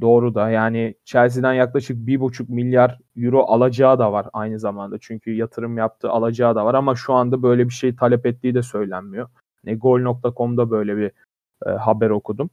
[0.00, 4.98] Doğru da yani Chelsea'den yaklaşık 1,5 milyar euro alacağı da var aynı zamanda.
[5.00, 8.62] Çünkü yatırım yaptığı alacağı da var ama şu anda böyle bir şey talep ettiği de
[8.62, 9.28] söylenmiyor.
[9.64, 11.10] Hani Gol.com'da böyle bir
[11.66, 12.50] e, haber okudum.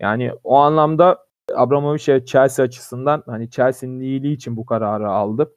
[0.00, 5.54] Yani o anlamda Abramovich Chelsea açısından hani Chelsea'nin iyiliği için bu kararı aldı.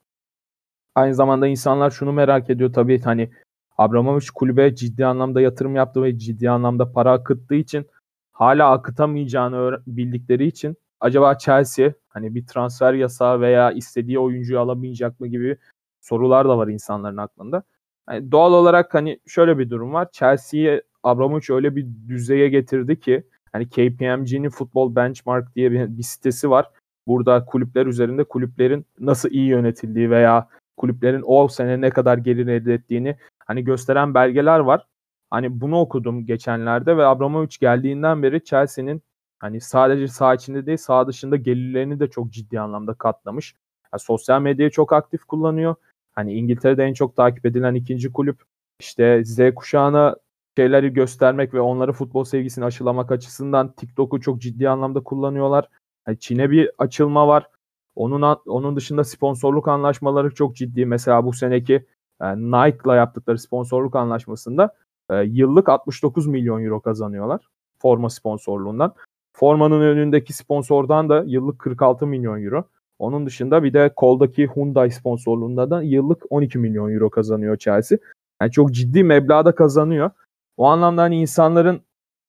[0.96, 3.32] Aynı zamanda insanlar şunu merak ediyor tabii hani
[3.78, 7.88] Abramovich kulübe ciddi anlamda yatırım yaptı ve ciddi anlamda para akıttığı için
[8.32, 15.28] hala akıtamayacağını bildikleri için acaba Chelsea hani bir transfer yasağı veya istediği oyuncuyu alamayacak mı
[15.28, 15.58] gibi
[16.02, 17.64] sorular da var insanların aklında.
[18.10, 20.12] Yani doğal olarak hani şöyle bir durum var.
[20.12, 26.50] Chelsea'yi Abramovich öyle bir düzeye getirdi ki hani KPMG'nin Football Benchmark diye bir, bir sitesi
[26.50, 26.72] var.
[27.08, 32.74] Burada kulüpler üzerinde kulüplerin nasıl iyi yönetildiği veya kulüplerin o sene ne kadar gelir elde
[32.74, 34.88] ettiğini hani gösteren belgeler var.
[35.30, 39.02] Hani bunu okudum geçenlerde ve Abramovich geldiğinden beri Chelsea'nin
[39.40, 43.56] hani sadece sağ içinde değil sağ dışında gelirlerini de çok ciddi anlamda katlamış.
[43.94, 45.76] Yani sosyal medyayı çok aktif kullanıyor.
[46.14, 48.42] Hani İngiltere'de en çok takip edilen ikinci kulüp.
[48.80, 50.16] İşte Z kuşağına
[50.58, 55.68] şeyleri göstermek ve onları futbol sevgisini aşılamak açısından TikTok'u çok ciddi anlamda kullanıyorlar.
[56.08, 57.48] Yani Çin'e bir açılma var.
[57.96, 60.86] Onun onun dışında sponsorluk anlaşmaları çok ciddi.
[60.86, 61.86] Mesela bu seneki
[62.22, 64.74] e, Nike'la yaptıkları sponsorluk anlaşmasında
[65.10, 67.42] e, yıllık 69 milyon euro kazanıyorlar
[67.82, 68.94] forma sponsorluğundan.
[69.34, 72.64] Formanın önündeki sponsordan da yıllık 46 milyon euro.
[73.00, 77.98] Onun dışında bir de koldaki Hyundai sponsorluğunda da yıllık 12 milyon euro kazanıyor Chelsea.
[78.42, 80.12] Yani çok ciddi meblağda kazanıyor.
[80.58, 81.82] O anlamda hani insanların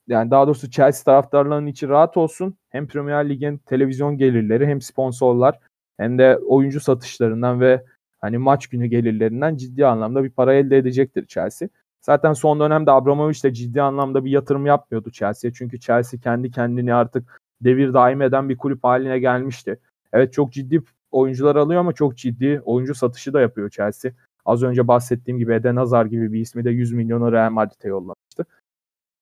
[0.08, 2.56] yani daha doğrusu Chelsea taraftarlarının içi rahat olsun.
[2.68, 5.58] Hem Premier Lig'in televizyon gelirleri hem sponsorlar
[5.96, 7.84] hem de oyuncu satışlarından ve
[8.20, 11.68] hani maç günü gelirlerinden ciddi anlamda bir para elde edecektir Chelsea.
[12.00, 15.52] Zaten son dönemde Abramovich de ciddi anlamda bir yatırım yapmıyordu Chelsea'ye.
[15.52, 19.78] Çünkü Chelsea kendi kendini artık devir daim eden bir kulüp haline gelmişti.
[20.12, 24.12] Evet çok ciddi oyuncular alıyor ama çok ciddi oyuncu satışı da yapıyor Chelsea.
[24.44, 28.46] Az önce bahsettiğim gibi Eden Hazard gibi bir ismi de 100 milyonu Real Madrid'e yollamıştı.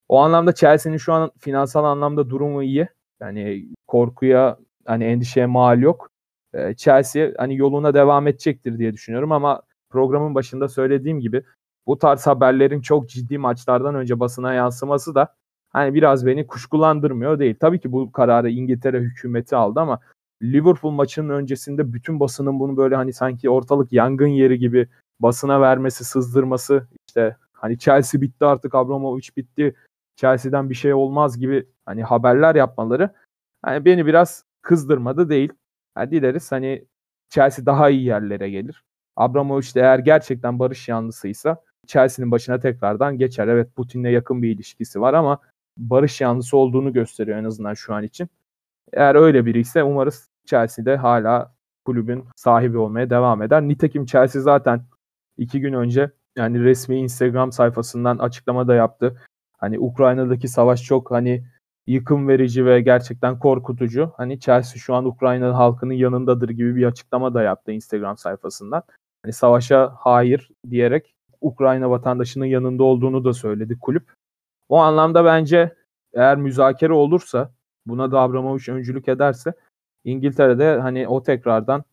[0.09, 2.87] O anlamda Chelsea'nin şu an finansal anlamda durumu iyi.
[3.21, 6.09] Yani korkuya hani endişeye mal yok.
[6.53, 11.43] Ee, Chelsea hani yoluna devam edecektir diye düşünüyorum ama programın başında söylediğim gibi
[11.87, 15.35] bu tarz haberlerin çok ciddi maçlardan önce basına yansıması da
[15.69, 17.55] hani biraz beni kuşkulandırmıyor değil.
[17.59, 19.99] Tabii ki bu kararı İngiltere hükümeti aldı ama
[20.43, 24.87] Liverpool maçının öncesinde bütün basının bunu böyle hani sanki ortalık yangın yeri gibi
[25.21, 29.75] basına vermesi, sızdırması işte hani Chelsea bitti artık Abramovich bitti.
[30.15, 33.09] Chelsea'den bir şey olmaz gibi hani haberler yapmaları
[33.61, 35.53] hani beni biraz kızdırmadı değil.
[35.97, 36.85] Yani dileriz hani
[37.29, 38.83] Chelsea daha iyi yerlere gelir.
[39.15, 43.47] Abramovich de eğer gerçekten barış yanlısıysa Chelsea'nin başına tekrardan geçer.
[43.47, 45.39] Evet Putin'le yakın bir ilişkisi var ama
[45.77, 48.29] barış yanlısı olduğunu gösteriyor en azından şu an için.
[48.93, 51.55] Eğer öyle biri ise umarız Chelsea'de hala
[51.85, 53.61] kulübün sahibi olmaya devam eder.
[53.61, 54.81] Nitekim Chelsea zaten
[55.37, 59.21] iki gün önce yani resmi Instagram sayfasından açıklama da yaptı.
[59.57, 61.45] Hani Ukrayna'daki savaş çok hani
[61.87, 64.11] yıkım verici ve gerçekten korkutucu.
[64.17, 68.83] Hani Chelsea şu an Ukrayna halkının yanındadır gibi bir açıklama da yaptı Instagram sayfasından.
[69.23, 74.13] Hani savaşa hayır diyerek Ukrayna vatandaşının yanında olduğunu da söyledi kulüp.
[74.69, 75.75] O anlamda bence
[76.13, 77.51] eğer müzakere olursa
[77.85, 79.53] buna Abramovich öncülük ederse
[80.03, 81.83] İngiltere'de hani o tekrardan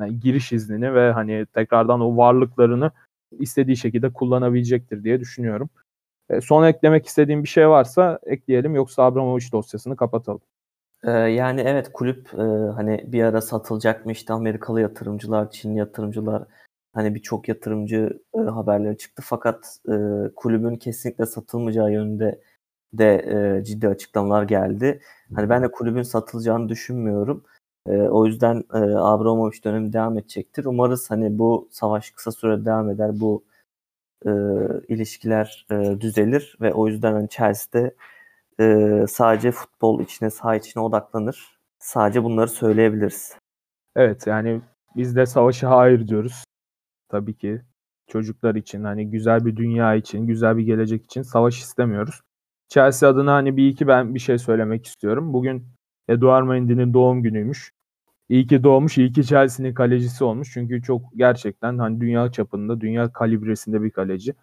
[0.00, 2.90] yani giriş iznini ve hani tekrardan o varlıklarını
[3.32, 5.70] istediği şekilde kullanabilecektir diye düşünüyorum.
[6.30, 10.40] E, son eklemek istediğim bir şey varsa ekleyelim yoksa Abramovich dosyasını kapatalım.
[11.04, 12.42] Ee, yani evet kulüp e,
[12.74, 16.44] hani bir ara satılacakmış işte Amerikalı yatırımcılar, Çinli yatırımcılar
[16.94, 19.92] hani birçok yatırımcı e, haberleri çıktı fakat e,
[20.36, 22.40] kulübün kesinlikle satılmayacağı yönünde
[22.92, 23.24] de
[23.60, 25.00] e, ciddi açıklamalar geldi.
[25.34, 27.44] Hani ben de kulübün satılacağını düşünmüyorum.
[27.86, 30.64] E, o yüzden e, Abramovich dönemi devam edecektir.
[30.64, 33.20] Umarız hani bu savaş kısa süre devam eder.
[33.20, 33.44] Bu
[34.26, 34.30] e,
[34.88, 37.94] ilişkiler e, düzelir ve o yüzden hani Chelsea'de
[38.60, 41.58] e, sadece futbol içine, saha içine odaklanır.
[41.78, 43.36] Sadece bunları söyleyebiliriz.
[43.96, 44.60] Evet yani
[44.96, 46.44] biz de savaşı hayır diyoruz.
[47.08, 47.62] Tabii ki
[48.06, 52.20] çocuklar için hani güzel bir dünya için, güzel bir gelecek için savaş istemiyoruz.
[52.68, 55.32] Chelsea adına hani bir iki ben bir şey söylemek istiyorum.
[55.32, 55.66] Bugün
[56.08, 57.72] Eduard Mendy'nin doğum günüymüş.
[58.28, 60.50] İyi ki doğmuş, iyi ki Chelsea'nin kalecisi olmuş.
[60.52, 64.34] Çünkü çok gerçekten hani dünya çapında, dünya kalibresinde bir kaleci.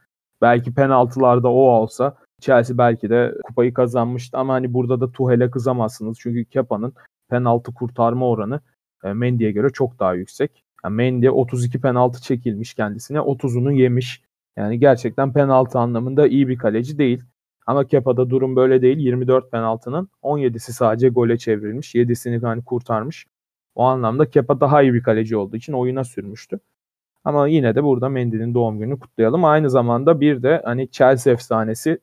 [0.41, 6.17] Belki penaltılarda o olsa Chelsea belki de kupayı kazanmıştı ama hani burada da Tuhel'e kızamazsınız.
[6.21, 6.93] Çünkü Kepa'nın
[7.29, 8.61] penaltı kurtarma oranı
[9.03, 10.63] e, Mendy'ye göre çok daha yüksek.
[10.83, 14.21] Yani Mendy 32 penaltı çekilmiş kendisine, 30'unu yemiş.
[14.57, 17.23] Yani gerçekten penaltı anlamında iyi bir kaleci değil.
[17.69, 18.97] Ama Kepa'da durum böyle değil.
[18.97, 21.95] 24 penaltının 17'si sadece gole çevrilmiş.
[21.95, 23.25] 7'sini hani kurtarmış.
[23.75, 26.59] O anlamda Kepa daha iyi bir kaleci olduğu için oyuna sürmüştü.
[27.23, 29.45] Ama yine de burada Mendy'nin doğum gününü kutlayalım.
[29.45, 31.99] Aynı zamanda bir de hani Chelsea efsanesi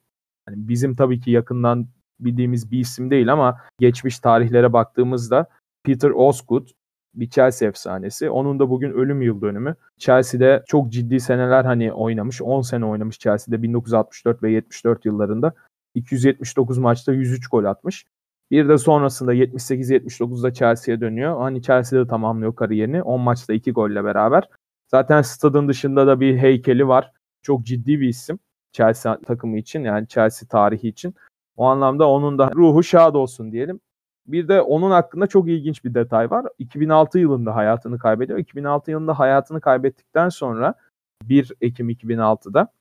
[0.49, 1.87] hani bizim tabii ki yakından
[2.21, 5.47] bildiğimiz bir isim değil ama geçmiş tarihlere baktığımızda
[5.85, 6.69] Peter Osgood
[7.17, 8.31] bir Chelsea efsanesi.
[8.31, 9.75] Onun da bugün ölüm yıl dönümü.
[9.99, 12.43] Chelsea'de çok ciddi seneler hani oynamış.
[12.43, 15.53] 10 sene oynamış Chelsea'de 1964 ve 74 yıllarında.
[15.95, 18.05] 279 maçta 103 gol atmış.
[18.51, 21.41] Bir de sonrasında 78-79'da Chelsea'ye dönüyor.
[21.41, 23.03] Hani Chelsea'de tamamlıyor kariyerini.
[23.03, 24.49] 10 maçta 2 golle beraber.
[24.89, 27.13] Zaten stadın dışında da bir heykeli var.
[27.43, 28.39] Çok ciddi bir isim
[28.73, 31.15] Chelsea takımı için yani Chelsea tarihi için.
[31.57, 33.81] O anlamda onun da ruhu şad olsun diyelim.
[34.27, 36.47] Bir de onun hakkında çok ilginç bir detay var.
[36.59, 38.39] 2006 yılında hayatını kaybediyor.
[38.39, 40.75] 2006 yılında hayatını kaybettikten sonra
[41.23, 42.73] 1 Ekim 2006'da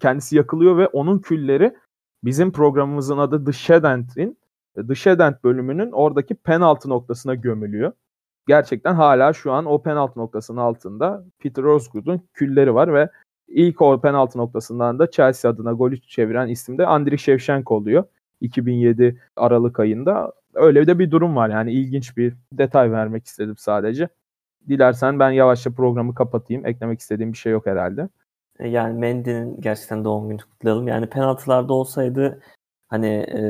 [0.00, 1.76] kendisi yakılıyor ve onun külleri
[2.24, 4.38] bizim programımızın adı The Shedent'in
[4.88, 7.92] The Shedent bölümünün oradaki penaltı noktasına gömülüyor.
[8.46, 13.08] Gerçekten hala şu an o penaltı noktasının altında Peter Osgood'un külleri var ve
[13.48, 18.04] ilk o penaltı noktasından da Chelsea adına golü çeviren isim de Andriy Shevchenko oluyor.
[18.40, 21.48] 2007 Aralık ayında öyle de bir durum var.
[21.48, 24.08] Yani ilginç bir detay vermek istedim sadece.
[24.68, 26.66] Dilersen ben yavaşça programı kapatayım.
[26.66, 28.08] Eklemek istediğim bir şey yok herhalde.
[28.58, 30.88] E, yani Mendy'nin gerçekten doğum günü kutlayalım.
[30.88, 32.42] Yani penaltılarda olsaydı
[32.88, 33.40] hani e,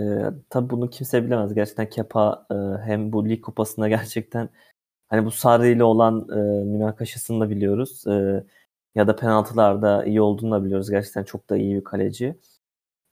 [0.51, 1.55] tabii bunu kimse bilemez.
[1.55, 4.49] Gerçekten Kepa e, hem bu lig kupasında gerçekten
[5.09, 8.07] hani bu Sarri ile olan e, münakaşasını da biliyoruz.
[8.07, 8.45] E,
[8.95, 10.91] ya da penaltılarda iyi olduğunu da biliyoruz.
[10.91, 12.37] Gerçekten çok da iyi bir kaleci.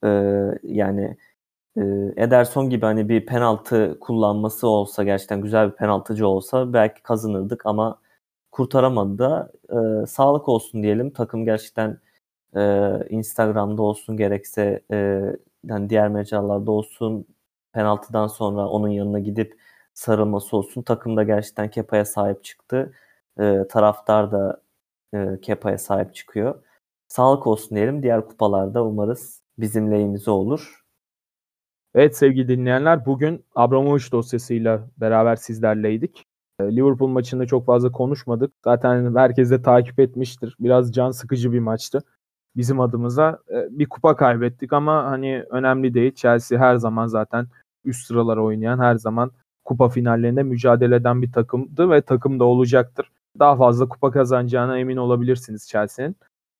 [0.03, 0.09] E,
[0.63, 1.17] yani
[2.17, 7.99] Ederson gibi hani bir penaltı kullanması olsa gerçekten güzel bir penaltıcı olsa belki kazanırdık ama
[8.51, 9.51] kurtaramadı da
[10.03, 11.09] e, sağlık olsun diyelim.
[11.11, 11.99] Takım gerçekten
[12.55, 15.21] e, Instagram'da olsun gerekse e,
[15.65, 17.25] yani diğer mecralarda olsun
[17.73, 19.59] penaltıdan sonra onun yanına gidip
[19.93, 20.81] sarılması olsun.
[20.81, 22.93] Takım da gerçekten Kepa'ya sahip çıktı.
[23.39, 24.61] E, taraftar da
[25.13, 26.63] e, Kepa'ya sahip çıkıyor.
[27.07, 28.03] Sağlık olsun diyelim.
[28.03, 30.84] Diğer kupalarda umarız bizim lehimize olur.
[31.95, 36.25] Evet sevgili dinleyenler bugün Abramovich dosyasıyla beraber sizlerleydik.
[36.59, 38.53] Ee, Liverpool maçında çok fazla konuşmadık.
[38.63, 40.55] Zaten herkes de takip etmiştir.
[40.59, 42.03] Biraz can sıkıcı bir maçtı.
[42.55, 43.39] bizim adımıza.
[43.49, 46.15] E, bir kupa kaybettik ama hani önemli değil.
[46.15, 47.47] Chelsea her zaman zaten
[47.85, 49.31] üst sıralara oynayan, her zaman
[49.65, 53.11] kupa finallerinde mücadele eden bir takımdı ve takım da olacaktır.
[53.39, 56.15] Daha fazla kupa kazanacağına emin olabilirsiniz Chelsea'nin.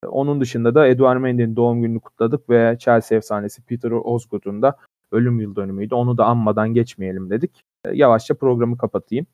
[0.08, 4.78] Onun dışında da Eduard Mendy'nin doğum gününü kutladık ve Chelsea efsanesi Peter Osgood'un da
[5.16, 5.96] ölüm yıl dönümüydü.
[5.96, 7.62] Onu da anmadan geçmeyelim dedik.
[7.94, 9.26] Yavaşça programı kapatayım.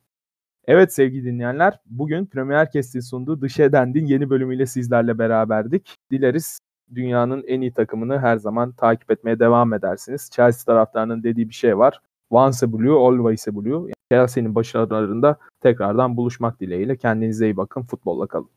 [0.67, 5.95] Evet sevgili dinleyenler, bugün Premier Kest'in sunduğu Dış Edend'in yeni bölümüyle sizlerle beraberdik.
[6.11, 6.59] Dileriz
[6.95, 10.29] dünyanın en iyi takımını her zaman takip etmeye devam edersiniz.
[10.33, 12.01] Chelsea taraftarının dediği bir şey var.
[12.29, 13.91] Once a blue, always a blue.
[14.11, 16.97] Chelsea'nin başarılarında tekrardan buluşmak dileğiyle.
[16.97, 18.49] Kendinize iyi bakın, futbolla kalın.